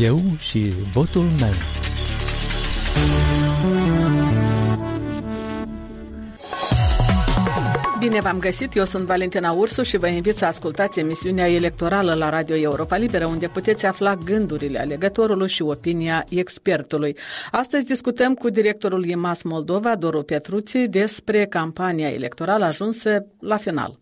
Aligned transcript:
Eu 0.00 0.18
și 0.38 0.58
votul 0.92 1.22
meu. 1.22 1.52
Bine 7.98 8.20
v-am 8.20 8.38
găsit, 8.38 8.76
eu 8.76 8.84
sunt 8.84 9.04
Valentina 9.04 9.52
Ursu 9.52 9.82
și 9.82 9.96
vă 9.96 10.06
invit 10.06 10.36
să 10.36 10.44
ascultați 10.44 10.98
emisiunea 10.98 11.50
electorală 11.50 12.14
la 12.14 12.28
Radio 12.28 12.56
Europa 12.56 12.96
Liberă, 12.96 13.26
unde 13.26 13.46
puteți 13.46 13.86
afla 13.86 14.14
gândurile 14.14 14.78
alegătorului 14.78 15.48
și 15.48 15.62
opinia 15.62 16.24
expertului. 16.28 17.16
Astăzi 17.50 17.84
discutăm 17.84 18.34
cu 18.34 18.50
directorul 18.50 19.04
IMAS 19.04 19.42
Moldova, 19.42 19.96
Doru 19.96 20.22
Petruții, 20.22 20.88
despre 20.88 21.46
campania 21.46 22.08
electorală 22.08 22.64
ajunsă 22.64 23.26
la 23.40 23.56
final. 23.56 23.98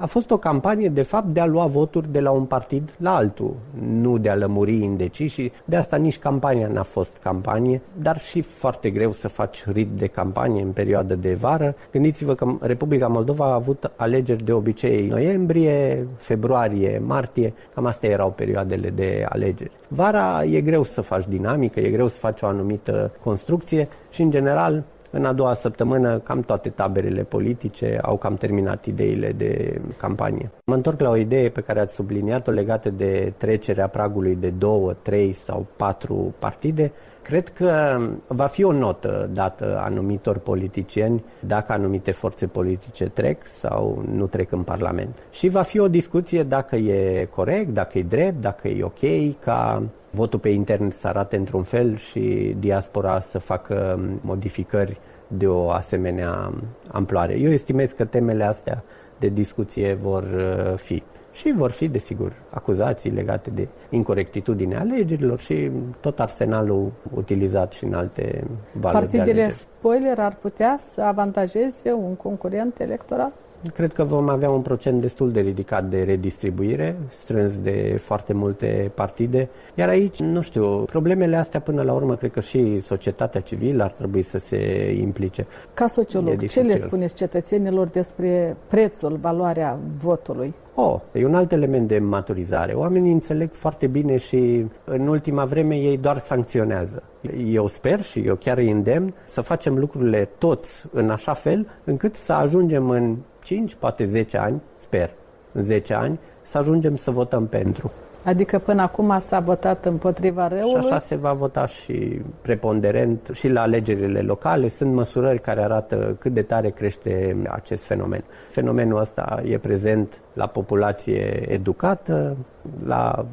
A 0.00 0.06
fost 0.06 0.30
o 0.30 0.36
campanie, 0.36 0.88
de 0.88 1.02
fapt, 1.02 1.26
de 1.26 1.40
a 1.40 1.46
lua 1.46 1.66
voturi 1.66 2.12
de 2.12 2.20
la 2.20 2.30
un 2.30 2.44
partid 2.44 2.94
la 2.98 3.14
altul, 3.14 3.54
nu 3.90 4.18
de 4.18 4.28
a 4.28 4.34
lămuri 4.34 4.82
indeciși 4.82 5.34
și 5.34 5.52
de 5.64 5.76
asta 5.76 5.96
nici 5.96 6.18
campania 6.18 6.68
n-a 6.68 6.82
fost 6.82 7.16
campanie, 7.22 7.80
dar 8.02 8.18
și 8.18 8.40
foarte 8.40 8.90
greu 8.90 9.12
să 9.12 9.28
faci 9.28 9.64
rit 9.66 9.88
de 9.88 10.06
campanie 10.06 10.62
în 10.62 10.70
perioadă 10.70 11.14
de 11.14 11.34
vară. 11.34 11.74
Gândiți-vă 11.92 12.34
că 12.34 12.46
Republica 12.60 13.06
Moldova 13.06 13.44
a 13.44 13.54
avut 13.54 13.90
alegeri 13.96 14.44
de 14.44 14.52
obicei 14.52 15.06
noiembrie, 15.06 16.06
februarie, 16.16 17.02
martie, 17.06 17.54
cam 17.74 17.86
astea 17.86 18.10
erau 18.10 18.30
perioadele 18.30 18.90
de 18.90 19.26
alegeri. 19.28 19.70
Vara 19.88 20.44
e 20.44 20.60
greu 20.60 20.82
să 20.82 21.00
faci 21.00 21.26
dinamică, 21.28 21.80
e 21.80 21.90
greu 21.90 22.08
să 22.08 22.18
faci 22.18 22.42
o 22.42 22.46
anumită 22.46 23.12
construcție 23.22 23.88
și, 24.10 24.22
în 24.22 24.30
general, 24.30 24.84
în 25.10 25.24
a 25.24 25.32
doua 25.32 25.54
săptămână, 25.54 26.18
cam 26.18 26.40
toate 26.40 26.68
taberele 26.68 27.22
politice 27.22 27.98
au 28.02 28.16
cam 28.16 28.34
terminat 28.34 28.84
ideile 28.84 29.32
de 29.32 29.80
campanie. 29.98 30.50
Mă 30.64 30.74
întorc 30.74 31.00
la 31.00 31.10
o 31.10 31.16
idee 31.16 31.48
pe 31.48 31.60
care 31.60 31.80
ați 31.80 31.94
subliniat-o 31.94 32.50
legată 32.50 32.90
de 32.90 33.32
trecerea 33.36 33.88
pragului 33.88 34.34
de 34.34 34.50
două, 34.50 34.92
trei 35.02 35.32
sau 35.32 35.66
patru 35.76 36.34
partide. 36.38 36.92
Cred 37.22 37.48
că 37.48 37.98
va 38.26 38.46
fi 38.46 38.64
o 38.64 38.72
notă 38.72 39.30
dată 39.32 39.80
anumitor 39.84 40.38
politicieni 40.38 41.24
dacă 41.40 41.72
anumite 41.72 42.10
forțe 42.10 42.46
politice 42.46 43.04
trec 43.04 43.46
sau 43.46 44.02
nu 44.14 44.26
trec 44.26 44.52
în 44.52 44.62
Parlament. 44.62 45.18
Și 45.30 45.48
va 45.48 45.62
fi 45.62 45.78
o 45.78 45.88
discuție 45.88 46.42
dacă 46.42 46.76
e 46.76 47.28
corect, 47.34 47.68
dacă 47.68 47.98
e 47.98 48.02
drept, 48.02 48.40
dacă 48.40 48.68
e 48.68 48.84
ok 48.84 49.38
ca 49.38 49.82
votul 50.16 50.38
pe 50.38 50.48
intern 50.48 50.90
să 50.90 51.08
arate 51.08 51.36
într-un 51.36 51.62
fel 51.62 51.96
și 51.96 52.56
diaspora 52.58 53.20
să 53.20 53.38
facă 53.38 54.00
modificări 54.22 54.98
de 55.28 55.46
o 55.46 55.70
asemenea 55.70 56.52
amploare. 56.88 57.38
Eu 57.38 57.50
estimez 57.50 57.90
că 57.90 58.04
temele 58.04 58.44
astea 58.44 58.84
de 59.18 59.28
discuție 59.28 59.94
vor 59.94 60.22
uh, 60.22 60.78
fi. 60.78 61.02
Și 61.32 61.52
vor 61.56 61.70
fi, 61.70 61.88
desigur, 61.88 62.32
acuzații 62.50 63.10
legate 63.10 63.50
de 63.50 63.68
incorectitudine 63.90 64.76
alegerilor 64.76 65.38
și 65.38 65.70
tot 66.00 66.20
arsenalul 66.20 66.92
utilizat 67.14 67.72
și 67.72 67.84
în 67.84 67.94
alte 67.94 68.44
valuri 68.80 69.06
Partidele 69.06 69.48
spoiler 69.48 70.18
ar 70.18 70.36
putea 70.36 70.76
să 70.78 71.02
avantajeze 71.02 71.92
un 71.92 72.14
concurent 72.14 72.80
electoral? 72.80 73.32
Cred 73.74 73.92
că 73.92 74.04
vom 74.04 74.28
avea 74.28 74.50
un 74.50 74.60
procent 74.60 75.00
destul 75.00 75.32
de 75.32 75.40
ridicat 75.40 75.84
de 75.84 76.02
redistribuire, 76.02 76.96
strâns 77.08 77.58
de 77.58 78.00
foarte 78.02 78.32
multe 78.32 78.90
partide. 78.94 79.48
Iar 79.74 79.88
aici, 79.88 80.20
nu 80.20 80.40
știu, 80.40 80.82
problemele 80.82 81.36
astea 81.36 81.60
până 81.60 81.82
la 81.82 81.92
urmă, 81.92 82.16
cred 82.16 82.30
că 82.30 82.40
și 82.40 82.80
societatea 82.80 83.40
civilă 83.40 83.82
ar 83.82 83.90
trebui 83.90 84.22
să 84.22 84.38
se 84.38 84.92
implice. 85.00 85.46
Ca 85.74 85.86
sociolog, 85.86 86.46
ce 86.46 86.60
le 86.60 86.76
spuneți 86.76 87.14
cetățenilor 87.14 87.88
despre 87.88 88.56
prețul, 88.68 89.18
valoarea 89.20 89.78
votului? 89.98 90.54
Oh, 90.78 91.00
e 91.12 91.24
un 91.24 91.34
alt 91.34 91.52
element 91.52 91.88
de 91.88 91.98
maturizare. 91.98 92.72
Oamenii 92.72 93.12
înțeleg 93.12 93.52
foarte 93.52 93.86
bine 93.86 94.16
și 94.16 94.66
în 94.84 95.06
ultima 95.06 95.44
vreme 95.44 95.74
ei 95.74 95.96
doar 95.96 96.18
sancționează. 96.18 97.02
Eu 97.46 97.66
sper 97.66 98.02
și 98.02 98.20
eu 98.20 98.34
chiar 98.34 98.56
îi 98.56 98.70
îndemn 98.70 99.14
să 99.24 99.40
facem 99.40 99.78
lucrurile 99.78 100.28
toți 100.38 100.84
în 100.92 101.10
așa 101.10 101.32
fel 101.32 101.66
încât 101.84 102.14
să 102.14 102.32
ajungem 102.32 102.90
în 102.90 103.16
5, 103.46 103.74
poate 103.74 104.06
10 104.06 104.38
ani, 104.38 104.62
sper, 104.76 105.10
în 105.52 105.62
10 105.62 105.94
ani, 105.94 106.18
să 106.42 106.58
ajungem 106.58 106.94
să 106.94 107.10
votăm 107.10 107.46
pentru. 107.46 107.92
Adică 108.24 108.58
până 108.58 108.82
acum 108.82 109.18
s-a 109.18 109.40
votat 109.40 109.84
împotriva 109.84 110.48
răului? 110.48 110.70
Și 110.70 110.76
așa 110.76 110.98
se 110.98 111.16
va 111.16 111.32
vota 111.32 111.66
și 111.66 112.20
preponderent 112.42 113.30
și 113.32 113.48
la 113.48 113.60
alegerile 113.60 114.20
locale. 114.20 114.68
Sunt 114.68 114.94
măsurări 114.94 115.40
care 115.40 115.62
arată 115.62 116.16
cât 116.18 116.32
de 116.32 116.42
tare 116.42 116.70
crește 116.70 117.36
acest 117.48 117.84
fenomen. 117.84 118.24
Fenomenul 118.48 119.00
ăsta 119.00 119.42
e 119.44 119.58
prezent 119.58 120.20
la 120.32 120.46
populație 120.46 121.52
educată, 121.52 122.36
la 122.84 123.26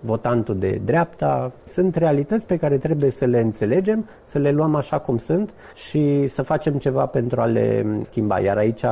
votantul 0.00 0.58
de 0.58 0.80
dreapta. 0.84 1.52
Sunt 1.72 1.94
realități 1.96 2.46
pe 2.46 2.56
care 2.56 2.78
trebuie 2.78 3.10
să 3.10 3.24
le 3.24 3.40
înțelegem, 3.40 4.08
să 4.24 4.38
le 4.38 4.50
luăm 4.50 4.74
așa 4.74 4.98
cum 4.98 5.16
sunt 5.16 5.50
și 5.74 6.26
să 6.26 6.42
facem 6.42 6.74
ceva 6.74 7.06
pentru 7.06 7.40
a 7.40 7.44
le 7.44 7.86
schimba. 8.02 8.40
Iar 8.40 8.56
aici 8.56 8.84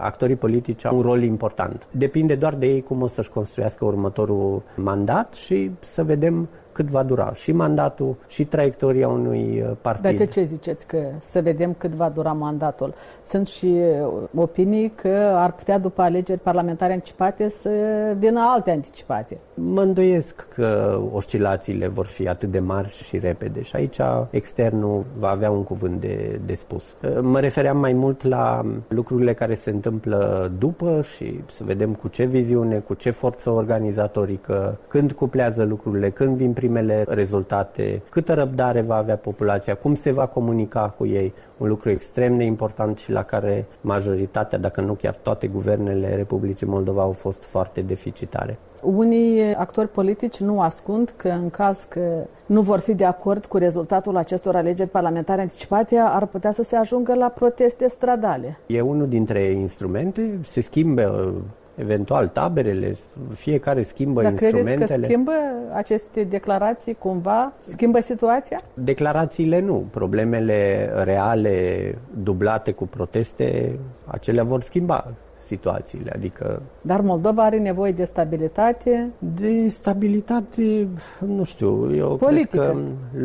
actorii 0.00 0.36
politici 0.36 0.84
au 0.84 0.96
un 0.96 1.02
rol 1.02 1.22
important. 1.22 1.86
Depinde 1.90 2.34
doar 2.34 2.54
de 2.54 2.66
ei 2.66 2.82
cum 2.82 3.02
o 3.02 3.06
să-și 3.06 3.30
construiască 3.30 3.84
următorul 3.84 4.62
mandat 4.76 5.34
și 5.34 5.70
să 5.80 6.04
vedem 6.04 6.48
cât 6.72 6.86
va 6.86 7.02
dura 7.02 7.32
și 7.34 7.52
mandatul 7.52 8.16
și 8.28 8.44
traiectoria 8.44 9.08
unui 9.08 9.64
uh, 9.66 9.76
partid. 9.80 10.02
Dar 10.02 10.14
de 10.14 10.26
ce 10.26 10.42
ziceți 10.42 10.86
că 10.86 10.98
să 11.20 11.40
vedem 11.40 11.74
cât 11.78 11.90
va 11.90 12.08
dura 12.08 12.32
mandatul? 12.32 12.94
Sunt 13.24 13.46
și 13.46 13.66
uh, 13.66 14.08
opinii 14.34 14.92
că 14.94 15.32
ar 15.34 15.52
putea 15.52 15.78
după 15.78 16.02
alegeri 16.02 16.40
parlamentare 16.40 16.92
anticipate 16.92 17.48
să 17.48 17.70
vină 18.18 18.40
alte 18.54 18.70
anticipate. 18.70 19.38
Mă 19.54 19.82
îndoiesc 19.82 20.46
că 20.54 21.00
oscilațiile 21.12 21.88
vor 21.88 22.06
fi 22.06 22.28
atât 22.28 22.50
de 22.50 22.58
mari 22.58 22.88
și 22.88 23.18
repede 23.18 23.62
și 23.62 23.76
aici 23.76 23.98
externul 24.30 25.04
va 25.18 25.28
avea 25.28 25.50
un 25.50 25.64
cuvânt 25.64 26.00
de, 26.00 26.40
de 26.46 26.54
spus. 26.54 26.96
Uh, 27.02 27.18
mă 27.20 27.40
refeream 27.40 27.78
mai 27.78 27.92
mult 27.92 28.22
la 28.22 28.64
lucrurile 28.88 29.34
care 29.34 29.54
se 29.54 29.70
întâmplă 29.70 30.50
după 30.58 31.02
și 31.14 31.40
să 31.50 31.64
vedem 31.64 31.94
cu 31.94 32.08
ce 32.08 32.24
viziune, 32.24 32.78
cu 32.78 32.94
ce 32.94 33.10
forță 33.10 33.50
organizatorică, 33.50 34.78
când 34.88 35.12
cuplează 35.12 35.64
lucrurile, 35.64 36.10
când 36.10 36.36
vin 36.36 36.52
primele 36.62 37.04
rezultate, 37.08 38.02
câtă 38.10 38.34
răbdare 38.34 38.80
va 38.80 38.96
avea 38.96 39.16
populația, 39.16 39.74
cum 39.74 39.94
se 39.94 40.12
va 40.12 40.26
comunica 40.26 40.94
cu 40.96 41.06
ei, 41.06 41.34
un 41.58 41.68
lucru 41.68 41.90
extrem 41.90 42.36
de 42.36 42.44
important 42.44 42.98
și 42.98 43.10
la 43.10 43.22
care 43.22 43.66
majoritatea, 43.80 44.58
dacă 44.58 44.80
nu 44.80 44.92
chiar 44.92 45.16
toate 45.22 45.46
guvernele 45.46 46.16
Republicii 46.16 46.66
Moldova 46.66 47.02
au 47.02 47.12
fost 47.12 47.44
foarte 47.44 47.80
deficitare. 47.80 48.58
Unii 48.82 49.54
actori 49.54 49.88
politici 49.88 50.40
nu 50.40 50.60
ascund 50.60 51.14
că 51.16 51.28
în 51.28 51.50
caz 51.50 51.86
că 51.88 52.00
nu 52.46 52.60
vor 52.60 52.78
fi 52.78 52.94
de 52.94 53.04
acord 53.04 53.46
cu 53.46 53.56
rezultatul 53.56 54.16
acestor 54.16 54.56
alegeri 54.56 54.88
parlamentare 54.88 55.40
anticipate, 55.40 55.96
ar 55.96 56.26
putea 56.26 56.52
să 56.52 56.62
se 56.62 56.76
ajungă 56.76 57.14
la 57.14 57.28
proteste 57.28 57.88
stradale. 57.88 58.58
E 58.66 58.80
unul 58.80 59.08
dintre 59.08 59.40
instrumente, 59.40 60.38
se 60.42 60.60
schimbă 60.60 61.34
eventual 61.74 62.28
taberele, 62.28 62.96
fiecare 63.34 63.82
schimbă 63.82 64.22
Dar 64.22 64.30
instrumentele. 64.30 64.74
credeți 64.74 65.00
că 65.00 65.06
schimbă 65.06 65.32
aceste 65.72 66.24
declarații 66.24 66.94
cumva? 66.94 67.52
Schimbă 67.62 68.00
situația? 68.00 68.60
Declarațiile 68.74 69.60
nu. 69.60 69.86
Problemele 69.90 70.90
reale, 71.04 71.98
dublate 72.22 72.72
cu 72.72 72.86
proteste, 72.86 73.78
acelea 74.06 74.44
vor 74.44 74.60
schimba 74.60 75.12
situațiile. 75.52 76.12
Adică... 76.14 76.62
Dar 76.80 77.00
Moldova 77.00 77.42
are 77.42 77.58
nevoie 77.58 77.92
de 77.92 78.04
stabilitate? 78.04 79.10
De 79.18 79.68
stabilitate, 79.68 80.88
nu 81.26 81.44
știu, 81.44 81.94
eu 81.94 82.16
Politică. 82.16 82.62
cred 82.62 82.72
că 82.72 82.78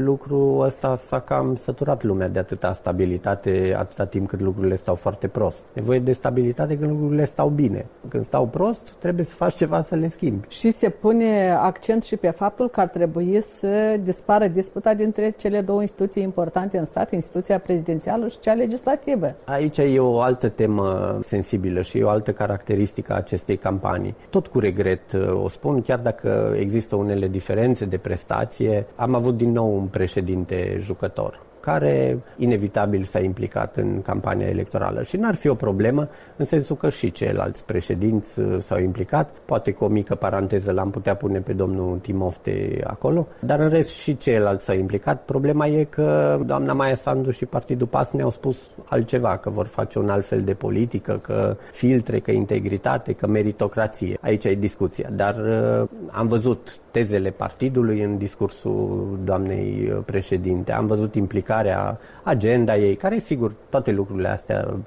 lucrul 0.04 0.62
ăsta 0.62 0.96
s-a 0.96 1.20
cam 1.20 1.56
săturat 1.56 2.04
lumea 2.04 2.28
de 2.28 2.40
atâta 2.40 2.74
stabilitate 2.74 3.76
atâta 3.78 4.06
timp 4.06 4.28
cât 4.28 4.42
lucrurile 4.42 4.76
stau 4.76 4.96
foarte 4.96 5.28
prost. 5.28 5.62
Nevoie 5.74 6.00
de 6.00 6.12
stabilitate 6.12 6.78
când 6.78 6.92
lucrurile 6.92 7.26
stau 7.26 7.50
bine. 7.50 7.86
Când 8.08 8.24
stau 8.24 8.46
prost, 8.48 8.96
trebuie 9.00 9.26
să 9.26 9.36
faci 9.36 9.56
ceva 9.56 9.82
să 9.82 9.96
le 9.96 10.08
schimbi. 10.08 10.47
Și 10.50 10.72
se 10.72 10.90
pune 10.90 11.52
accent 11.52 12.03
și 12.03 12.16
pe 12.16 12.30
faptul 12.30 12.70
că 12.70 12.80
ar 12.80 12.88
trebui 12.88 13.41
să 13.41 14.00
dispară 14.03 14.47
disputa 14.47 14.94
dintre 14.94 15.34
cele 15.38 15.62
două 15.62 15.82
instituții 15.82 16.23
importante 16.23 16.78
în 16.78 16.85
stat, 16.85 17.12
instituția 17.12 17.59
prezidențială 17.59 18.28
și 18.28 18.40
cea 18.40 18.53
legislativă. 18.53 19.35
Aici 19.46 19.78
e 19.78 20.00
o 20.00 20.20
altă 20.20 20.50
temă 20.50 21.18
sensibilă 21.22 21.82
și 21.82 21.97
e 21.97 22.03
o 22.03 22.09
altă 22.17 22.31
caracteristică 22.31 23.14
a 23.14 23.16
acestei 23.16 23.58
campanii. 23.58 24.16
Tot 24.29 24.47
cu 24.47 24.59
regret 24.59 25.11
uh, 25.11 25.43
o 25.43 25.47
spun, 25.47 25.81
chiar 25.81 25.99
dacă 25.99 26.55
există 26.59 26.96
unele 26.96 27.28
diferențe 27.28 27.85
de 27.85 27.97
prestație, 27.97 28.85
am 28.96 29.16
avut 29.16 29.37
din 29.37 29.52
nou 29.52 29.78
un 29.78 29.85
președinte 29.85 30.78
jucător 30.79 31.46
care 31.67 32.19
inevitabil 32.37 33.03
s-a 33.03 33.19
implicat 33.19 33.75
în 33.75 34.02
campania 34.02 34.47
electorală. 34.47 35.03
Și 35.03 35.17
n-ar 35.17 35.35
fi 35.35 35.47
o 35.47 35.55
problemă 35.55 36.09
în 36.35 36.46
sensul 36.46 36.75
că 36.75 36.90
și 36.90 37.11
ceilalți 37.11 37.66
președinți 37.66 38.40
uh, 38.40 38.58
s-au 38.59 38.79
implicat. 38.79 39.29
Poate 39.46 39.72
cu 39.72 39.84
o 39.84 39.87
mică 39.87 40.16
paranteză 40.16 40.72
l-am 40.72 40.90
putea 40.90 41.16
pune 41.16 41.40
pe 41.40 41.53
domnul 41.53 41.97
Timofte 41.97 42.81
acolo, 42.84 43.28
dar 43.40 43.59
în 43.59 43.69
rest 43.69 43.90
și 43.90 44.17
ceilalți 44.17 44.66
s-au 44.66 44.75
implicat. 44.75 45.22
Problema 45.25 45.67
e 45.67 45.84
că 45.84 46.40
doamna 46.46 46.73
Maia 46.73 46.96
Sandu 46.96 47.29
și 47.29 47.46
Partidul 47.46 47.87
PAS 47.87 48.11
ne-au 48.11 48.29
spus 48.29 48.70
altceva, 48.85 49.37
că 49.37 49.49
vor 49.49 49.66
face 49.66 49.99
un 49.99 50.09
alt 50.09 50.25
fel 50.25 50.41
de 50.41 50.53
politică, 50.53 51.20
că 51.23 51.58
filtre, 51.72 52.20
că 52.20 52.31
integritate, 52.31 53.13
că 53.13 53.28
meritocrație. 53.28 54.17
Aici 54.22 54.46
e 54.46 54.55
discuția. 54.55 55.09
Dar 55.11 55.35
uh, 55.35 55.87
am 56.11 56.28
văzut 56.28 56.79
tezele 56.97 57.29
partidului 57.29 58.02
în 58.02 58.17
discursul 58.17 59.20
doamnei 59.23 59.94
președinte. 60.05 60.73
Am 60.73 60.85
văzut 60.88 61.16
implicarea, 61.16 61.99
agenda 62.23 62.76
ei, 62.78 62.96
care, 62.96 63.20
sigur, 63.20 63.53
toate 63.70 63.91
lucrurile 63.91 64.28
astea, 64.28 64.78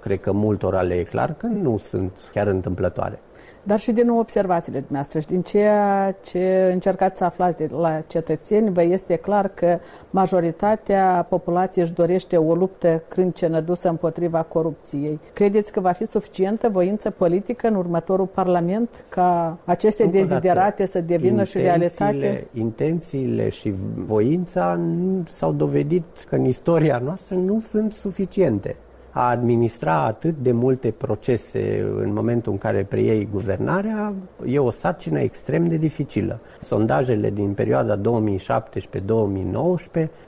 cred 0.00 0.20
că 0.20 0.32
multora 0.32 0.80
le 0.80 0.94
e 0.94 1.02
clar 1.02 1.34
că 1.34 1.46
nu 1.46 1.78
sunt 1.78 2.12
chiar 2.32 2.46
întâmplătoare 2.46 3.18
dar 3.62 3.78
și 3.78 3.92
din 3.92 4.08
observațiile 4.08 4.78
dumneavoastră 4.78 5.18
și 5.18 5.26
din 5.26 5.42
ceea 5.42 6.12
ce 6.22 6.70
încercați 6.72 7.18
să 7.18 7.24
aflați 7.24 7.56
de 7.56 7.68
la 7.72 8.00
cetățeni, 8.06 8.72
vă 8.72 8.82
este 8.82 9.16
clar 9.16 9.48
că 9.48 9.78
majoritatea 10.10 11.26
populației 11.28 11.84
își 11.84 11.94
dorește 11.94 12.36
o 12.36 12.54
luptă 12.54 13.02
crâncenă 13.08 13.60
dusă 13.60 13.88
împotriva 13.88 14.42
corupției. 14.42 15.20
Credeți 15.32 15.72
că 15.72 15.80
va 15.80 15.92
fi 15.92 16.06
suficientă 16.06 16.68
voință 16.68 17.10
politică 17.10 17.68
în 17.68 17.74
următorul 17.74 18.26
Parlament 18.26 19.04
ca 19.08 19.58
aceste 19.64 20.02
Încă 20.02 20.16
deziderate 20.16 20.86
să 20.86 21.00
devină 21.00 21.44
și 21.44 21.58
realitate? 21.58 22.46
Intențiile 22.52 23.48
și 23.48 23.74
voința 23.94 24.80
s-au 25.28 25.52
dovedit 25.52 26.04
că 26.28 26.34
în 26.34 26.44
istoria 26.44 27.00
noastră 27.04 27.34
nu 27.34 27.60
sunt 27.60 27.92
suficiente 27.92 28.76
a 29.10 29.28
administra 29.28 30.04
atât 30.04 30.34
de 30.42 30.52
multe 30.52 30.90
procese 30.90 31.92
în 31.96 32.12
momentul 32.12 32.52
în 32.52 32.58
care 32.58 32.86
preiei 32.88 33.28
guvernarea 33.32 34.14
e 34.46 34.58
o 34.58 34.70
sarcină 34.70 35.20
extrem 35.20 35.68
de 35.68 35.76
dificilă. 35.76 36.40
Sondajele 36.60 37.30
din 37.30 37.52
perioada 37.52 38.00
2017-2019, 38.00 38.00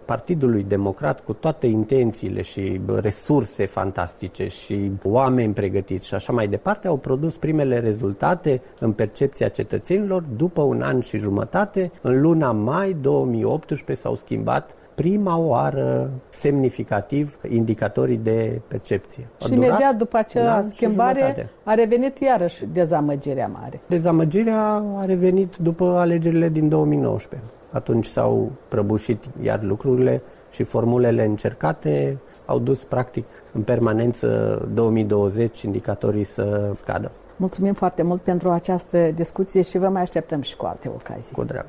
Partidului 0.04 0.64
Democrat 0.68 1.20
cu 1.20 1.32
toate 1.32 1.66
intențiile 1.66 2.42
și 2.42 2.80
resurse 3.00 3.66
fantastice 3.66 4.46
și 4.46 4.90
oameni 5.02 5.52
pregătiți 5.52 6.06
și 6.06 6.14
așa 6.14 6.32
mai 6.32 6.48
departe 6.48 6.88
au 6.88 6.96
produs 6.96 7.36
primele 7.36 7.78
rezultate 7.78 8.62
în 8.80 8.92
percepția 8.92 9.48
cetățenilor 9.48 10.22
după 10.36 10.62
un 10.62 10.82
an 10.82 11.00
și 11.00 11.18
jumătate. 11.18 11.92
În 12.00 12.20
luna 12.20 12.52
mai 12.52 12.96
2018 13.00 14.06
s-au 14.06 14.14
schimbat 14.14 14.70
prima 14.94 15.36
oară 15.36 16.10
semnificativ 16.28 17.38
indicatorii 17.48 18.16
de 18.16 18.60
percepție. 18.72 19.28
A 19.40 19.44
și 19.44 19.52
imediat 19.52 19.96
după 19.96 20.16
acea 20.16 20.62
schimbare 20.62 21.50
a 21.64 21.74
revenit 21.74 22.18
iarăși 22.18 22.64
dezamăgirea 22.72 23.50
mare. 23.60 23.80
Dezamăgirea 23.86 24.84
a 24.96 25.04
revenit 25.04 25.56
după 25.56 25.84
alegerile 25.84 26.48
din 26.48 26.68
2019. 26.68 27.48
Atunci 27.70 28.06
s-au 28.06 28.52
prăbușit 28.68 29.24
iar 29.42 29.62
lucrurile 29.62 30.22
și 30.50 30.62
formulele 30.62 31.24
încercate 31.24 32.18
au 32.46 32.58
dus 32.58 32.84
practic 32.84 33.24
în 33.52 33.62
permanență 33.62 34.28
2020 34.74 35.62
indicatorii 35.62 36.24
să 36.24 36.70
scadă. 36.74 37.10
Mulțumim 37.36 37.74
foarte 37.74 38.02
mult 38.02 38.20
pentru 38.20 38.50
această 38.50 38.98
discuție 39.14 39.62
și 39.62 39.78
vă 39.78 39.88
mai 39.88 40.02
așteptăm 40.02 40.40
și 40.40 40.56
cu 40.56 40.66
alte 40.66 40.88
ocazii. 40.88 41.34
Cu 41.34 41.44
drag. 41.44 41.66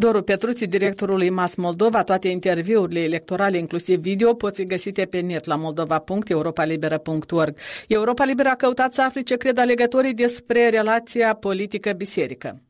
Doru 0.00 0.22
Petruți, 0.22 0.64
directorul 0.64 1.22
IMAS 1.22 1.54
Moldova, 1.54 2.02
toate 2.02 2.28
interviurile 2.28 3.00
electorale, 3.00 3.58
inclusiv 3.58 4.00
video, 4.00 4.34
pot 4.34 4.54
fi 4.54 4.66
găsite 4.66 5.04
pe 5.04 5.20
net 5.20 5.44
la 5.44 5.54
moldova.europalibera.org. 5.54 7.56
Europa 7.88 8.24
Liberă 8.24 8.48
a 8.48 8.54
căutat 8.54 8.94
să 8.94 9.02
afle 9.02 9.20
ce 9.20 9.36
cred 9.36 9.58
alegătorii 9.58 10.14
despre 10.14 10.68
relația 10.68 11.34
politică-biserică. 11.34 12.60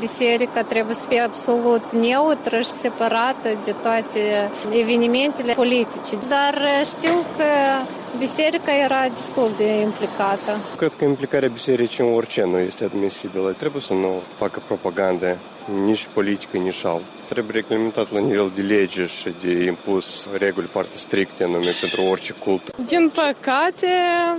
Biserica 0.00 0.62
trebuie 0.62 0.94
să 0.94 1.06
fie 1.08 1.20
absolut 1.20 1.92
neutră 1.92 2.60
și 2.60 2.70
separată 2.70 3.48
de 3.64 3.74
toate 3.82 4.50
evenimentele 4.82 5.52
politice. 5.52 6.16
Dar 6.28 6.84
știu 6.84 7.18
că 7.36 7.44
biserica 8.18 8.72
era 8.84 9.08
destul 9.14 9.50
de 9.56 9.80
implicată. 9.80 10.52
Cred 10.76 10.94
că 10.94 11.04
implicarea 11.04 11.48
bisericii 11.48 12.06
în 12.06 12.14
orice 12.14 12.44
nu 12.44 12.58
este 12.58 12.84
admisibilă. 12.84 13.54
Trebuie 13.58 13.82
să 13.82 13.94
nu 13.94 14.22
facă 14.36 14.62
propagandă 14.66 15.38
nici 15.84 16.08
politică, 16.12 16.56
nici 16.56 16.84
alt. 16.84 17.02
Trebuie 17.28 17.60
reglementat 17.60 18.12
la 18.12 18.20
nivel 18.20 18.52
de 18.54 18.62
lege 18.62 19.06
și 19.06 19.34
de 19.42 19.64
impus 19.64 20.28
reguli 20.38 20.66
foarte 20.66 20.96
stricte 20.96 21.44
anume 21.44 21.70
pentru 21.80 22.02
orice 22.10 22.32
cult. 22.32 22.62
Din 22.86 23.12
păcate, 23.14 23.88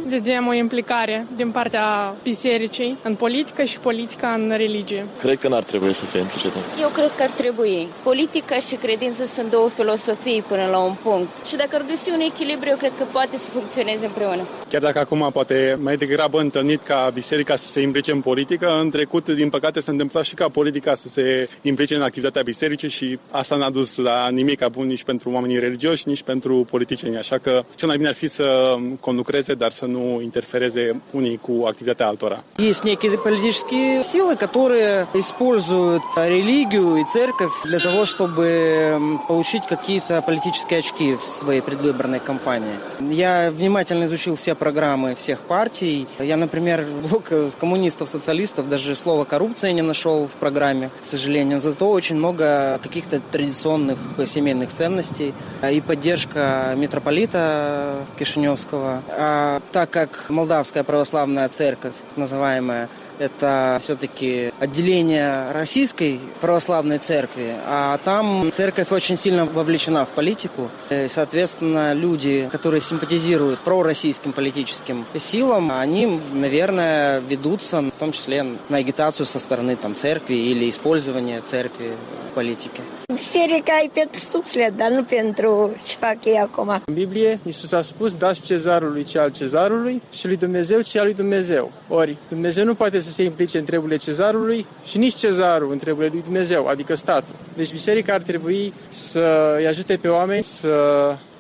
vedem 0.08 0.48
o 0.48 0.54
implicare 0.54 1.28
din 1.36 1.52
partea 1.52 2.16
bisericii 2.24 2.98
în 3.04 3.16
politică 3.16 3.64
și 3.64 3.80
politica 3.80 4.34
în 4.34 4.54
religie. 4.58 5.06
Cred 5.20 5.40
că 5.40 5.48
n-ar 5.48 5.64
trebui 5.64 5.94
să 5.94 6.06
fie 6.06 6.20
implicată. 6.20 6.58
Eu 6.82 6.90
cred 6.90 7.12
că 7.18 7.24
ar 7.24 7.30
trebui. 7.30 7.88
Politica 8.04 8.56
și 8.56 8.76
credința 8.76 9.26
sunt 9.26 9.50
două 9.50 9.70
filosofii 9.70 10.44
până 10.48 10.68
la 10.72 10.78
un 10.78 10.94
punct. 11.04 11.46
Și 11.46 11.56
dacă 11.56 11.76
ar 11.76 11.86
găsi 11.90 12.10
un 12.10 12.20
echilibru, 12.20 12.70
eu 12.70 12.78
cred 12.78 12.92
că 12.98 13.04
poate 13.12 13.38
să 13.38 13.50
funcționeze 13.50 14.06
împreună. 14.06 14.42
Chiar 14.70 14.82
dacă 14.82 15.00
acum 15.00 15.30
poate 15.34 15.78
mai 15.82 15.98
degrabă 15.98 16.40
întâlnit 16.40 16.82
ca 16.84 17.12
biserica 17.14 17.56
să 17.56 17.68
se 17.68 17.82
implice 17.82 18.12
în 18.12 18.22
politică, 18.22 18.80
în 18.80 18.90
trecut, 18.90 19.30
din 19.30 19.50
păcate, 19.50 19.80
s-a 19.80 19.92
întâmplat 19.92 20.24
și 20.24 20.34
ca 20.34 20.48
politica 20.48 20.96
să 20.96 21.10
se 21.15 21.49
implice 21.63 21.95
în 21.95 22.03
activitatea 22.03 22.43
bisericii 22.43 22.89
și 22.89 23.19
asta 23.31 23.57
n-a 23.57 23.71
dus 23.71 23.97
la 23.97 24.29
nimic 24.29 24.67
bun 24.67 24.87
nici 24.87 25.05
pentru 25.05 25.31
oamenii 25.31 25.59
religioși, 25.59 26.09
nici 26.09 26.23
pentru 26.23 26.67
politicieni. 26.71 27.17
Așa 27.17 27.39
că 27.39 27.63
cel 27.75 27.89
mai 27.89 27.97
bine 27.97 28.09
ar 28.09 28.15
fi 28.15 28.29
să 28.29 28.77
conlucreze, 29.01 29.55
dar 29.55 29.73
să 29.73 29.85
nu 29.85 30.21
interfereze 30.23 31.03
unii 31.11 31.37
cu 31.37 31.65
activitatea 31.67 32.07
altora. 32.07 32.45
Есть 32.59 32.83
некие 32.85 33.17
политические 33.17 34.03
силы, 34.03 34.37
которые 34.37 35.07
используют 35.15 36.03
религию 36.17 36.97
и 36.97 37.05
церковь 37.17 37.55
для 37.65 37.79
того, 37.79 38.05
чтобы 38.05 38.47
получить 39.27 39.65
какие-то 39.75 40.23
политические 40.29 40.79
очки 40.79 41.15
в 41.23 41.25
своей 41.39 41.63
предвыборной 41.63 42.21
кампании. 42.31 42.77
Я 43.11 43.51
внимательно 43.51 44.05
изучил 44.05 44.35
все 44.37 44.55
программы 44.55 45.15
всех 45.15 45.39
партий. 45.41 46.07
Я, 46.19 46.37
например, 46.37 46.87
блок 47.09 47.25
коммунистов-социалистов 47.59 48.69
даже 48.69 48.95
слова 48.95 49.25
коррупция 49.25 49.73
не 49.73 49.83
нашел 49.83 50.27
в 50.27 50.35
программе, 50.45 50.91
Сожалению. 51.06 51.62
Зато 51.62 51.90
очень 51.90 52.16
много 52.16 52.80
каких-то 52.82 53.20
традиционных 53.20 53.98
семейных 54.28 54.72
ценностей 54.72 55.34
и 55.70 55.82
поддержка 55.82 56.74
митрополита 56.76 58.06
Кишиневского. 58.18 59.02
А 59.10 59.62
так 59.72 59.90
как 59.90 60.30
Молдавская 60.30 60.84
православная 60.84 61.50
церковь, 61.50 61.94
называемая, 62.16 62.90
это 63.20 63.80
все-таки 63.82 64.52
отделение 64.60 65.52
российской 65.52 66.20
православной 66.42 66.98
церкви, 66.98 67.54
а 67.68 67.98
там 68.04 68.52
церковь 68.52 68.92
очень 68.92 69.18
сильно 69.18 69.46
вовлечена 69.46 70.06
в 70.06 70.10
политику. 70.10 70.70
И, 70.90 71.08
соответственно, 71.10 71.94
люди, 71.94 72.50
которые 72.52 72.82
симпатизируют 72.82 73.60
пророссийским 73.60 74.34
политическим 74.34 75.06
силам, 75.20 75.72
они, 75.72 76.20
наверное, 76.34 77.20
ведутся 77.20 77.82
в 77.82 77.92
том 77.92 78.12
числе 78.12 78.46
на 78.70 78.78
агитацию 78.78 79.26
со 79.26 79.40
стороны 79.40 79.76
там, 79.76 79.96
церкви 79.96 80.36
или 80.36 80.70
использование 80.70 81.42
церкви 81.42 81.92
в 82.32 82.34
политике. 82.34 82.82
Biserica 83.16 83.74
e 83.84 83.90
pentru 83.94 84.20
suflet, 84.20 84.78
dar 84.78 84.92
nu 84.92 85.04
pentru 85.04 85.74
ce 85.88 85.96
fac 86.00 86.26
ei 86.26 86.38
acum. 86.38 86.82
În 86.86 86.94
Biblie, 86.94 87.40
Iisus 87.44 87.72
a 87.72 87.82
spus, 87.82 88.14
dați 88.14 88.42
cezarului 88.42 89.04
ce 89.04 89.20
al 89.20 89.32
cezarului 89.32 90.02
și 90.12 90.28
lui 90.28 90.36
Dumnezeu 90.36 90.82
ce 90.82 91.00
al 91.00 91.06
lui 91.06 91.14
Dumnezeu. 91.14 91.72
Ori, 91.88 92.18
Dumnezeu 92.30 92.66
nu 92.66 92.76
poate 92.76 93.00
să 93.06 93.12
se 93.12 93.24
implice 93.24 93.58
în 93.58 93.66
treburile 93.66 93.98
cezarului 93.98 94.66
și 94.86 94.98
nici 94.98 95.16
cezarul 95.16 95.72
în 95.72 95.78
treburile 95.78 96.10
lui 96.14 96.22
Dumnezeu, 96.22 96.68
adică 96.68 96.96
statul. 96.96 97.36
Deci 97.56 97.72
biserica 97.72 98.14
ar 98.14 98.22
trebui 98.22 98.74
să 98.88 99.56
îi 99.58 99.68
ajute 99.68 99.98
pe 99.98 100.08
oameni 100.08 100.44
să 100.44 100.70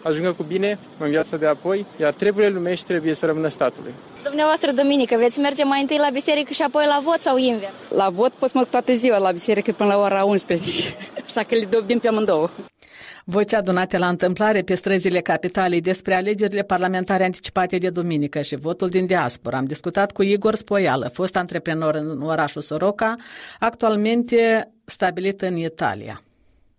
ajungă 0.01 0.31
cu 0.31 0.43
bine 0.43 0.79
în 0.97 1.09
viața 1.09 1.37
de 1.37 1.45
apoi, 1.47 1.85
iar 1.99 2.13
treburile 2.13 2.49
lumești 2.49 2.85
trebuie 2.85 3.13
să 3.13 3.25
rămână 3.25 3.47
statului. 3.47 3.93
Dumneavoastră, 4.23 4.71
duminică, 4.71 5.15
veți 5.17 5.39
merge 5.39 5.63
mai 5.63 5.81
întâi 5.81 5.97
la 5.97 6.09
biserică 6.13 6.53
și 6.53 6.61
apoi 6.61 6.85
la 6.85 6.99
vot 7.03 7.21
sau 7.21 7.37
invers? 7.37 7.73
La 7.89 8.09
vot 8.09 8.31
pot 8.31 8.49
să 8.49 8.57
mă 8.57 8.65
toată 8.65 8.93
ziua 8.93 9.17
la 9.17 9.31
biserică 9.31 9.71
până 9.71 9.89
la 9.89 9.97
ora 9.97 10.23
11, 10.23 10.95
așa 11.27 11.43
că 11.43 11.55
le 11.55 11.65
dobim 11.65 11.99
pe 11.99 12.07
amândouă. 12.07 12.49
Voci 13.27 13.53
adunate 13.53 13.97
la 13.97 14.07
întâmplare 14.07 14.61
pe 14.61 14.75
străzile 14.75 15.19
capitalei 15.19 15.81
despre 15.81 16.13
alegerile 16.13 16.61
parlamentare 16.61 17.23
anticipate 17.23 17.77
de 17.77 17.89
duminică 17.89 18.41
și 18.41 18.55
votul 18.55 18.89
din 18.89 19.05
diaspora. 19.05 19.57
Am 19.57 19.65
discutat 19.65 20.11
cu 20.11 20.23
Igor 20.23 20.53
Spoială, 20.53 21.09
fost 21.13 21.37
antreprenor 21.37 21.95
în 21.95 22.21
orașul 22.21 22.61
Soroca, 22.61 23.15
actualmente 23.59 24.37
stabilit 24.85 25.41
în 25.41 25.55
Italia. 25.57 26.21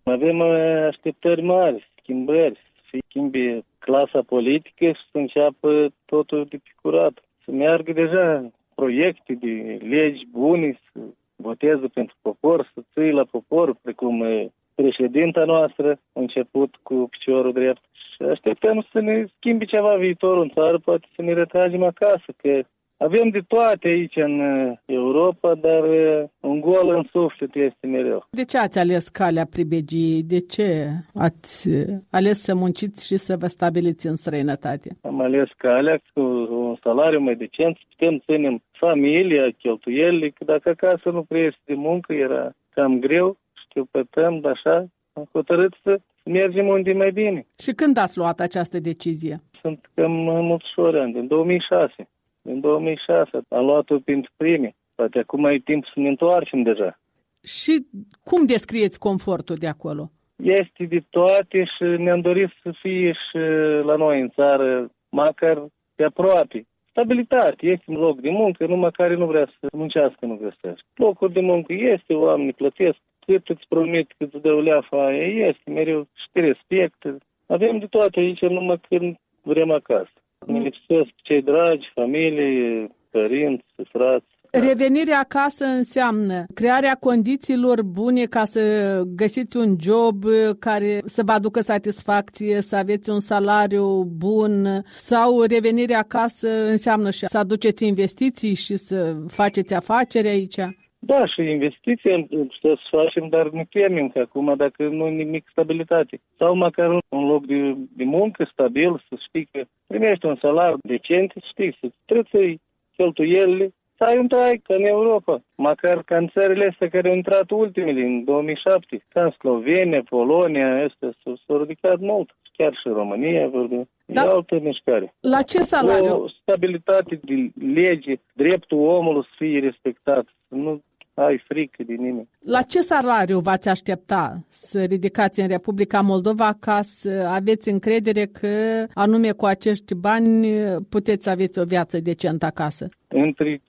Avem 0.03 0.39
uh, 0.39 0.87
așteptări 0.87 1.43
mari, 1.43 1.91
schimbări, 2.01 2.59
să 2.91 2.99
schimbe 3.09 3.65
clasa 3.79 4.23
politică 4.27 4.85
și 4.87 5.03
să 5.11 5.19
înceapă 5.19 5.89
totul 6.05 6.47
de 6.51 6.57
picurat. 6.63 7.13
Să 7.45 7.51
meargă 7.51 7.93
deja 7.93 8.51
proiecte 8.75 9.33
de 9.33 9.79
legi 9.89 10.27
bune, 10.33 10.79
să 10.93 11.01
voteze 11.37 11.87
pentru 11.95 12.17
popor, 12.23 12.71
să 12.75 12.81
ții 12.93 13.11
la 13.11 13.25
popor, 13.25 13.75
precum 13.83 14.21
uh, 14.21 14.47
președinta 14.81 15.45
noastră 15.45 15.89
a 15.91 16.21
început 16.21 16.71
cu 16.83 16.95
piciorul 17.11 17.53
drept 17.53 17.83
și 17.93 18.23
așteptăm 18.23 18.87
să 18.93 19.01
ne 19.01 19.25
schimbi 19.37 19.67
ceva 19.67 19.95
viitorul 19.95 20.43
în 20.43 20.49
țară, 20.49 20.79
poate 20.79 21.07
să 21.17 21.23
ne 21.23 21.33
retragem 21.33 21.83
acasă, 21.83 22.29
că 22.37 22.63
avem 22.99 23.29
de 23.29 23.41
toate 23.49 23.89
aici 23.89 24.17
în 24.17 24.41
uh, 24.41 24.79
Europa, 24.85 25.55
dar 25.55 25.83
uh, 25.83 26.25
un 26.41 26.61
gol 26.61 26.95
în 26.97 27.03
suflet 27.11 27.55
este 27.55 27.87
mereu. 27.87 28.27
De 28.31 28.45
ce 28.45 28.59
ați 28.59 28.79
ales 28.79 29.09
calea 29.09 29.47
pribegiei? 29.51 30.23
De 30.23 30.39
ce 30.39 30.89
ați 31.15 31.69
uh, 31.69 31.85
ales 32.11 32.43
să 32.43 32.55
munciți 32.55 33.07
și 33.07 33.17
să 33.17 33.37
vă 33.37 33.47
stabiliți 33.47 34.07
în 34.07 34.17
străinătate? 34.17 34.97
Am 35.03 35.21
ales 35.21 35.49
calea 35.57 35.99
cu 36.15 36.21
un 36.51 36.77
salariu 36.83 37.21
mai 37.21 37.35
decent, 37.35 37.79
putem 37.89 38.19
ținem 38.19 38.63
familia, 38.71 39.51
cheltuielile, 39.59 40.29
că 40.29 40.45
dacă 40.45 40.69
acasă 40.69 41.11
nu 41.11 41.23
prea 41.23 41.51
de 41.65 41.75
muncă, 41.75 42.13
era 42.13 42.51
cam 42.71 42.99
greu, 42.99 43.37
șchiopătăm, 43.77 44.41
dar 44.41 44.53
așa, 44.53 44.87
am 45.13 45.29
hotărât 45.33 45.73
să 45.83 46.01
mergem 46.25 46.67
unde 46.67 46.91
e 46.91 46.95
mai 46.95 47.11
bine. 47.11 47.47
Și 47.59 47.73
când 47.73 47.97
ați 47.97 48.19
luat 48.19 48.41
această 48.41 48.79
decizie? 48.79 49.41
Sunt 49.61 49.91
cam 49.95 50.11
mulți 50.51 50.67
ani, 50.77 51.13
din 51.13 51.27
2006. 51.27 52.09
Din 52.43 52.61
2006 52.61 53.31
am 53.49 53.65
luat-o 53.65 53.99
pentru 53.99 54.33
prime. 54.37 54.75
Poate 54.95 55.19
acum 55.19 55.45
e 55.45 55.59
timp 55.59 55.85
să 55.85 56.01
ne 56.01 56.09
întoarcem 56.09 56.63
deja. 56.63 56.99
Și 57.43 57.87
cum 58.25 58.47
descrieți 58.47 58.99
confortul 58.99 59.57
de 59.59 59.67
acolo? 59.67 60.11
Este 60.37 60.85
de 60.85 61.05
toate 61.11 61.65
și 61.65 61.83
ne-am 61.83 62.21
dorit 62.21 62.51
să 62.63 62.71
fie 62.83 63.13
și 63.13 63.39
la 63.83 63.97
noi 63.97 64.21
în 64.21 64.29
țară, 64.29 64.89
măcar 65.09 65.67
pe 65.95 66.05
aproape. 66.05 66.67
Stabilitate, 66.91 67.67
este 67.67 67.85
un 67.87 67.97
loc 67.97 68.21
de 68.21 68.31
muncă, 68.31 68.67
numai 68.67 68.91
care 68.91 69.15
nu 69.17 69.27
vrea 69.27 69.47
să 69.61 69.67
muncească, 69.73 70.27
nu 70.27 70.37
găsește. 70.37 70.85
Locul 70.95 71.29
de 71.33 71.41
muncă 71.41 71.73
este, 71.73 72.13
oamenii 72.15 72.53
plătesc, 72.53 72.99
cât 73.27 73.49
îți 73.49 73.67
promit, 73.69 74.13
cât 74.19 74.35
îți 74.35 74.43
dă 74.43 74.53
o 74.53 74.61
leafa 74.61 75.07
aia, 75.07 75.47
este 75.49 75.71
mereu 75.71 76.01
și 76.01 76.27
te 76.33 76.41
respectă. 76.41 77.19
Avem 77.47 77.79
de 77.79 77.87
toate 77.87 78.21
aici, 78.21 78.41
numai 78.41 78.81
când 78.89 79.17
vrem 79.43 79.71
acasă. 79.71 80.13
Ne 80.47 80.59
lipsesc 80.59 81.11
cei 81.17 81.43
dragi, 81.43 81.91
familie, 81.95 82.89
părinți, 83.11 83.65
frați. 83.93 84.35
Revenirea 84.51 85.19
acasă 85.19 85.65
înseamnă 85.65 86.45
crearea 86.55 86.97
condițiilor 87.01 87.83
bune 87.83 88.25
ca 88.25 88.45
să 88.45 88.63
găsiți 89.07 89.57
un 89.57 89.77
job 89.81 90.25
care 90.59 91.01
să 91.05 91.23
vă 91.25 91.33
aducă 91.33 91.61
satisfacție, 91.61 92.61
să 92.61 92.77
aveți 92.77 93.11
un 93.11 93.21
salariu 93.21 94.03
bun 94.05 94.83
sau 94.99 95.43
revenirea 95.43 95.99
acasă 95.99 96.49
înseamnă 96.67 97.11
și 97.11 97.27
să 97.27 97.39
aduceți 97.39 97.87
investiții 97.87 98.55
și 98.55 98.77
să 98.77 99.17
faceți 99.29 99.75
afaceri 99.75 100.29
aici? 100.29 100.61
Da, 101.07 101.27
și 101.27 101.41
investiții 101.41 102.29
să 102.61 102.77
facem, 102.91 103.29
dar 103.29 103.49
ne 103.49 103.65
temem 103.71 104.09
că 104.09 104.19
acum 104.19 104.55
dacă 104.57 104.83
nu 104.83 105.07
nimic 105.09 105.49
stabilitate. 105.51 106.21
Sau 106.39 106.55
măcar 106.55 106.89
un 107.09 107.27
loc 107.27 107.47
de, 107.47 107.75
de 107.97 108.05
muncă 108.05 108.49
stabil, 108.53 109.05
să 109.09 109.15
știi 109.27 109.49
că 109.53 109.65
primești 109.87 110.27
un 110.27 110.37
salariu 110.41 110.79
decent, 110.83 111.31
să 111.33 111.41
știi, 111.51 111.77
să 111.81 111.87
trebuie 112.05 112.59
cheltuielile, 112.97 113.75
să 113.97 114.05
ai 114.05 114.19
un 114.19 114.29
trai 114.29 114.61
ca 114.65 114.75
în 114.75 114.85
Europa. 114.85 115.43
Măcar 115.55 116.03
ca 116.03 116.17
în 116.17 116.29
țările 116.29 116.67
astea 116.71 116.89
care 116.89 117.09
au 117.09 117.15
intrat 117.15 117.51
ultimele, 117.51 118.01
în 118.05 118.25
2007, 118.25 119.05
ca 119.09 119.23
în 119.25 119.31
Slovenia, 119.31 120.03
Polonia, 120.09 120.85
astea 120.85 121.11
s-au 121.47 121.59
ridicat 121.61 121.99
mult. 122.01 122.37
Chiar 122.57 122.73
și 122.73 122.89
România 122.89 123.49
vorbim. 123.49 123.89
Da. 124.07 124.23
E 124.23 124.29
altă 124.29 124.59
mișcare. 124.63 125.15
La 125.21 125.43
ce 125.43 125.59
salariu? 125.59 126.23
O 126.23 126.29
stabilitate 126.29 127.21
de 127.23 127.51
lege, 127.81 128.15
dreptul 128.33 128.79
omului 128.79 129.23
să 129.23 129.35
fie 129.37 129.59
respectat. 129.61 130.27
Nu 130.49 130.83
ai 131.17 131.39
frică 131.39 131.83
de 131.83 131.95
nimeni. 131.95 132.29
La 132.39 132.63
ce 132.63 132.81
salariu 132.81 133.39
v-ați 133.39 133.69
aștepta 133.69 134.39
să 134.49 134.85
ridicați 134.85 135.41
în 135.41 135.49
Republica 135.49 136.01
Moldova 136.01 136.53
ca 136.61 136.83
să 136.83 137.29
aveți 137.35 137.69
încredere 137.69 138.25
că 138.25 138.85
anume 138.95 139.31
cu 139.33 139.45
acești 139.45 139.95
bani 139.95 140.47
puteți 140.89 141.31
aveți 141.31 141.59
o 141.59 141.65
viață 141.65 142.01
decentă 142.01 142.47
acasă? 142.47 142.89
Între 143.09 143.57
15-20 143.59 143.61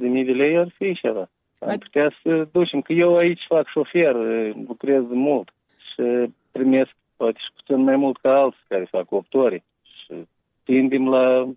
de 0.00 0.06
mii 0.06 0.24
de 0.24 0.32
lei 0.32 0.56
ar 0.56 0.74
fi 0.78 0.94
ceva. 0.94 1.30
Am 1.58 1.78
putea 1.78 2.12
să 2.22 2.48
ducem, 2.52 2.80
că 2.80 2.92
eu 2.92 3.16
aici 3.16 3.44
fac 3.48 3.66
șofer, 3.68 4.14
lucrez 4.66 5.02
mult 5.08 5.50
și 5.76 6.32
primesc 6.50 6.90
poate 7.16 7.38
și 7.38 7.52
puțin 7.54 7.84
mai 7.84 7.96
mult 7.96 8.16
ca 8.16 8.40
alții 8.40 8.64
care 8.68 8.86
fac 8.90 9.12
8 9.12 9.34
ore 9.34 9.64
și 9.82 10.14
tindem 10.64 11.08
la 11.08 11.52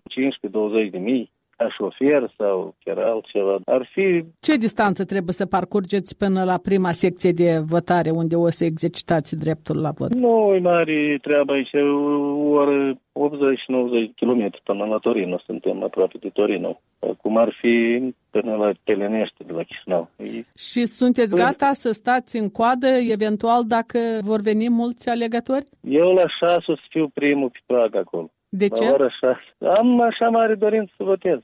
15-20 0.86 0.90
de 0.90 0.98
mii 0.98 1.30
ca 1.58 1.68
șofer 1.76 2.32
sau 2.36 2.74
chiar 2.84 2.98
altceva. 2.98 3.58
Ar 3.64 3.88
fi... 3.92 4.24
Ce 4.40 4.56
distanță 4.56 5.04
trebuie 5.04 5.34
să 5.34 5.46
parcurgeți 5.46 6.16
până 6.16 6.44
la 6.44 6.58
prima 6.58 6.92
secție 6.92 7.32
de 7.32 7.50
votare 7.74 8.10
unde 8.10 8.36
o 8.36 8.50
să 8.50 8.64
exercitați 8.64 9.36
dreptul 9.36 9.80
la 9.80 9.90
vot? 9.90 10.14
Nu 10.14 10.54
e 10.54 10.58
mare 10.58 11.18
treabă 11.22 11.52
aici, 11.52 11.74
o 11.74 12.48
oră 12.60 12.94
80-90 12.94 12.98
km 14.16 14.50
până 14.64 14.84
la 14.84 14.96
Torino, 14.96 15.38
suntem 15.46 15.82
aproape 15.82 16.18
de 16.20 16.28
Torino. 16.28 16.80
Cum 17.22 17.36
ar 17.36 17.56
fi 17.60 18.02
până 18.30 18.54
la 18.54 18.72
Telenește 18.84 19.44
de 19.46 19.52
la 19.52 19.62
Chișinău. 19.62 20.10
Și 20.56 20.86
sunteți 20.86 21.36
gata 21.36 21.70
să 21.72 21.92
stați 21.92 22.36
în 22.36 22.48
coadă, 22.50 22.86
eventual, 22.86 23.64
dacă 23.66 23.98
vor 24.22 24.40
veni 24.40 24.68
mulți 24.68 25.08
alegători? 25.08 25.66
Eu 25.80 26.12
la 26.12 26.24
șase 26.40 26.72
o 26.72 26.74
să 26.74 26.82
fiu 26.88 27.08
primul 27.14 27.50
pe 27.50 27.58
prag 27.66 27.96
acolo. 27.96 28.30
De 28.48 28.68
ce? 28.68 28.84
La 28.84 28.92
ora 28.92 29.08
șase. 29.08 29.78
Am 29.80 30.00
așa 30.00 30.28
mare 30.28 30.54
dorință 30.54 30.92
să 30.96 31.04
votez. 31.04 31.38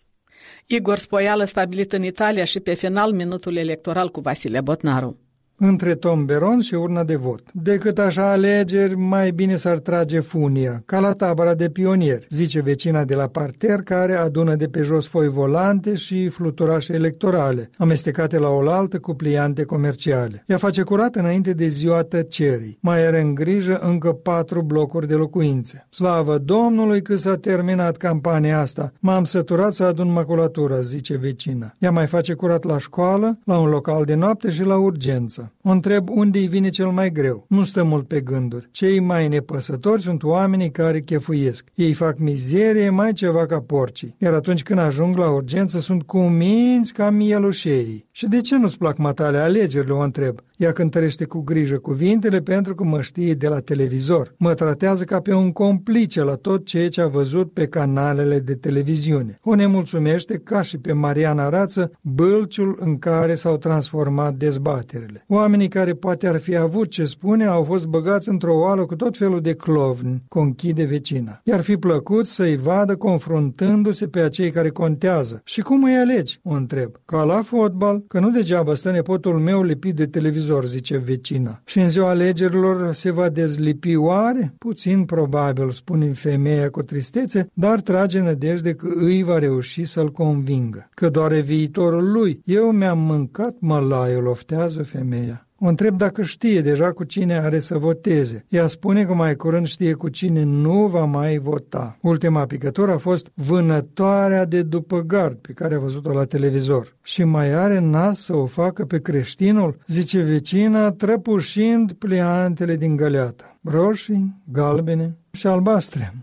Igor 0.67 0.97
Spoială, 0.97 1.45
stabilit 1.45 1.93
în 1.93 2.03
Italia 2.03 2.45
și 2.45 2.61
pe 2.61 2.75
final 2.75 3.13
minutul 3.13 3.57
electoral 3.57 4.09
cu 4.09 4.21
Vasile 4.21 4.61
Botnaru 4.61 5.24
între 5.57 5.95
tomberon 5.95 6.61
și 6.61 6.75
urna 6.75 7.05
de 7.05 7.17
vot. 7.17 7.43
Decât 7.53 7.99
așa 7.99 8.31
alegeri, 8.31 8.97
mai 8.97 9.31
bine 9.31 9.57
s-ar 9.57 9.79
trage 9.79 10.21
funia, 10.21 10.83
ca 10.87 10.99
la 10.99 11.13
tabăra 11.13 11.55
de 11.55 11.69
pionieri, 11.69 12.27
zice 12.31 12.61
vecina 12.61 13.05
de 13.05 13.15
la 13.15 13.27
parter 13.27 13.83
care 13.83 14.15
adună 14.15 14.55
de 14.55 14.67
pe 14.67 14.83
jos 14.83 15.07
foi 15.07 15.29
volante 15.29 15.95
și 15.95 16.29
fluturașe 16.29 16.93
electorale, 16.93 17.71
amestecate 17.79 18.39
la 18.39 18.49
oaltă 18.49 18.99
cu 18.99 19.15
pliante 19.15 19.65
comerciale. 19.65 20.45
Ea 20.47 20.57
face 20.57 20.83
curat 20.83 21.15
înainte 21.15 21.53
de 21.53 21.67
ziua 21.67 22.03
tăcerii. 22.03 22.79
Mai 22.81 23.07
are 23.07 23.21
în 23.21 23.35
grijă 23.35 23.79
încă 23.79 24.13
patru 24.13 24.63
blocuri 24.63 25.09
de 25.09 25.15
locuințe. 25.15 25.87
Slavă 25.91 26.39
Domnului 26.39 27.03
că 27.03 27.17
s-a 27.17 27.37
terminat 27.37 27.97
campania 27.97 28.61
asta. 28.61 28.93
M-am 29.01 29.25
săturat 29.25 29.73
să 29.73 29.85
adun 29.85 30.13
maculatura, 30.13 30.81
zice 30.81 31.17
vecina. 31.17 31.75
Ea 31.79 31.91
mai 31.91 32.07
face 32.07 32.35
curat 32.35 32.65
la 32.65 32.79
școală, 32.79 33.39
la 33.45 33.59
un 33.59 33.69
local 33.69 34.05
de 34.05 34.15
noapte 34.15 34.51
și 34.51 34.63
la 34.63 34.77
urgență. 34.77 35.44
O 35.63 35.71
întreb 35.71 36.09
unde 36.11 36.39
îi 36.39 36.47
vine 36.47 36.69
cel 36.69 36.87
mai 36.87 37.11
greu. 37.11 37.45
Nu 37.49 37.65
stă 37.65 37.83
mult 37.83 38.09
pe 38.09 38.21
gânduri. 38.21 38.69
Cei 38.71 39.01
mai 39.01 39.29
nepăsători 39.29 40.03
sunt 40.03 40.23
oamenii 40.23 40.71
care 40.71 41.01
chefuiesc. 41.01 41.69
Ei 41.75 41.93
fac 41.93 42.19
mizerie 42.19 42.91
mai 42.91 43.13
ceva 43.13 43.47
ca 43.47 43.61
porcii. 43.61 44.15
Iar 44.19 44.33
atunci 44.33 44.63
când 44.63 44.79
ajung 44.79 45.17
la 45.17 45.31
urgență 45.31 45.79
sunt 45.79 46.03
cuminți 46.03 46.93
ca 46.93 47.11
mielușeii. 47.11 48.07
Și 48.11 48.27
de 48.27 48.41
ce 48.41 48.57
nu-ți 48.57 48.79
plac 48.79 48.97
matale 48.97 49.39
alegerile, 49.39 49.93
o 49.93 49.99
întreb. 49.99 50.41
Ea 50.57 50.73
cântărește 50.73 51.25
cu 51.25 51.41
grijă 51.41 51.79
cuvintele 51.79 52.41
pentru 52.41 52.75
că 52.75 52.85
mă 52.85 53.01
știe 53.01 53.35
de 53.35 53.49
la 53.49 53.59
televizor. 53.59 54.35
Mă 54.39 54.55
tratează 54.55 55.05
ca 55.05 55.21
pe 55.21 55.35
un 55.35 55.53
complice 55.53 56.23
la 56.23 56.35
tot 56.35 56.65
ceea 56.65 56.89
ce 56.89 57.01
a 57.01 57.07
văzut 57.07 57.53
pe 57.53 57.67
canalele 57.67 58.39
de 58.39 58.55
televiziune. 58.55 59.39
O 59.43 59.55
nemulțumește, 59.55 60.41
ca 60.45 60.63
și 60.63 60.79
pe 60.79 60.93
Mariana 60.93 61.49
Rață, 61.49 61.91
bălciul 62.01 62.77
în 62.81 62.99
care 62.99 63.35
s-au 63.35 63.57
transformat 63.57 64.35
dezbaterile. 64.35 65.25
Oamenii 65.29 65.69
care 65.69 65.93
poate 65.93 66.29
ar 66.29 66.41
fi 66.41 66.57
avut 66.57 66.91
ce 66.91 67.05
spune 67.05 67.45
au 67.45 67.63
fost 67.63 67.87
băgați 67.87 68.29
într-o 68.29 68.55
oală 68.59 68.85
cu 68.85 68.97
tot 68.97 69.17
felul 69.17 69.41
de 69.41 69.55
clovni, 69.55 70.23
conchide 70.29 70.85
vecina. 70.85 71.41
I-ar 71.45 71.61
fi 71.61 71.77
plăcut 71.77 72.27
să-i 72.27 72.57
vadă 72.57 72.97
confruntându-se 72.97 74.09
pe 74.09 74.21
acei 74.21 74.51
care 74.51 74.69
contează. 74.69 75.41
Și 75.45 75.61
cum 75.61 75.85
îi 75.85 75.95
alegi? 75.95 76.41
O 76.43 76.53
întreb. 76.53 76.91
Ca 77.05 77.23
la 77.23 77.43
fotbal, 77.43 78.05
că 78.09 78.21
nu 78.21 78.31
degeaba 78.31 78.75
stă 78.75 78.91
nepotul 78.91 79.39
meu 79.39 79.63
lipit 79.63 79.95
de 79.95 80.07
televizor 80.07 80.43
televizor, 80.45 80.67
zice 80.67 80.97
vecina. 80.97 81.61
Și 81.65 81.79
în 81.79 81.89
ziua 81.89 82.09
alegerilor 82.09 82.95
se 82.95 83.11
va 83.11 83.29
dezlipi 83.29 83.97
oare? 83.97 84.55
Puțin 84.59 85.05
probabil, 85.05 85.71
spune 85.71 86.13
femeia 86.13 86.71
cu 86.71 86.83
tristețe, 86.83 87.51
dar 87.55 87.81
trage 87.81 88.21
nădejde 88.21 88.75
că 88.75 88.89
îi 88.95 89.23
va 89.23 89.39
reuși 89.39 89.85
să-l 89.85 90.11
convingă. 90.11 90.89
Că 90.95 91.09
doare 91.09 91.41
viitorul 91.41 92.13
lui. 92.13 92.41
Eu 92.45 92.71
mi-am 92.71 92.99
mâncat 92.99 93.57
mălaiul, 93.59 94.27
oftează 94.27 94.83
femeia. 94.83 95.47
O 95.65 95.69
întreb 95.69 95.97
dacă 95.97 96.23
știe 96.23 96.61
deja 96.61 96.93
cu 96.93 97.05
cine 97.05 97.39
are 97.39 97.59
să 97.59 97.79
voteze. 97.79 98.45
Ea 98.49 98.67
spune 98.67 99.05
că 99.05 99.15
mai 99.15 99.37
curând 99.37 99.67
știe 99.67 99.93
cu 99.93 100.09
cine 100.09 100.43
nu 100.43 100.87
va 100.87 101.05
mai 101.05 101.39
vota. 101.39 101.99
Ultima 102.01 102.47
picătură 102.47 102.93
a 102.93 102.99
fost 102.99 103.31
vânătoarea 103.35 104.45
de 104.45 104.63
după 104.63 105.01
gard 105.01 105.37
pe 105.37 105.53
care 105.53 105.75
a 105.75 105.79
văzut-o 105.79 106.13
la 106.13 106.25
televizor. 106.25 106.97
Și 107.03 107.25
mai 107.25 107.53
are 107.53 107.79
nas 107.79 108.21
să 108.21 108.35
o 108.35 108.47
facă 108.47 108.85
pe 108.85 109.01
creștinul, 109.01 109.79
zice 109.87 110.21
vecina, 110.21 110.91
trăpușind 110.91 111.93
pliantele 111.93 112.77
din 112.77 112.97
găleată. 112.97 113.59
Roșii, 113.63 114.43
galbene 114.53 115.17
și 115.31 115.47
albastre. 115.47 116.15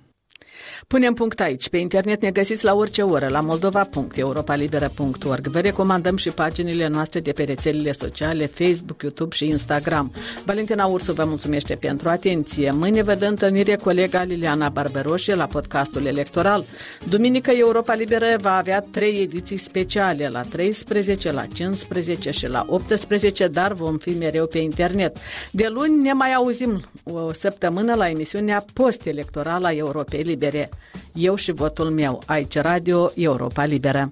Punem 0.88 1.14
punct 1.14 1.40
aici. 1.40 1.70
Pe 1.70 1.78
internet 1.78 2.22
ne 2.22 2.32
găsiți 2.32 2.64
la 2.64 2.76
orice 2.76 3.02
oră 3.02 3.28
la 3.28 3.40
moldova.europalibera.org. 3.40 5.48
Vă 5.48 5.60
recomandăm 5.60 6.18
și 6.18 6.30
paginile 6.30 6.88
noastre 6.88 7.20
de 7.20 7.32
pe 7.32 7.44
rețelele 7.44 7.92
sociale, 7.92 8.46
Facebook, 8.46 9.02
YouTube 9.02 9.36
și 9.36 9.48
Instagram. 9.48 10.12
Valentina 10.46 10.86
Ursu 10.86 11.14
vă 11.14 11.26
mulțumește 11.26 11.76
pentru 11.76 12.10
atenție. 12.10 12.72
Mâine 12.72 13.02
vă 13.02 13.16
dă 13.16 13.26
întâlnire 13.26 13.76
colega 13.76 14.24
Liliana 14.24 14.70
Barberoșie 14.70 15.36
la 15.36 15.46
podcastul 15.46 16.06
electoral. 16.06 16.66
Duminică 17.10 17.52
Europa 17.52 17.94
Liberă 17.94 18.36
va 18.40 18.58
avea 18.58 18.86
trei 18.92 19.22
ediții 19.22 19.58
speciale, 19.58 20.28
la 20.28 20.42
13, 20.42 21.32
la 21.32 21.46
15 21.46 22.32
și 22.32 22.48
la 22.48 22.66
18, 22.68 23.48
dar 23.48 23.74
vom 23.74 23.98
fi 23.98 24.10
mereu 24.10 24.48
pe 24.48 24.58
internet. 24.58 25.18
De 25.52 25.68
luni 25.68 26.02
ne 26.02 26.14
mai 26.14 26.34
auzim 26.34 26.84
o 27.04 27.34
săptămână 27.34 27.94
la 27.94 28.10
emisiunea 28.10 28.66
post-electorală 28.74 29.68
a 29.68 29.74
Europei 29.74 30.22
Libere. 30.22 30.71
Eu 31.14 31.36
și 31.36 31.52
votul 31.52 31.90
meu, 31.90 32.22
aici 32.26 32.56
Radio 32.56 33.12
Europa 33.16 33.66
Liberă. 33.66 34.12